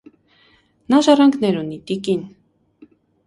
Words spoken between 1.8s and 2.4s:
տիկին…